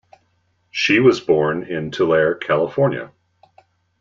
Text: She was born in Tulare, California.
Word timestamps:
She 0.71 0.99
was 0.99 1.19
born 1.19 1.61
in 1.61 1.91
Tulare, 1.91 2.33
California. 2.33 3.11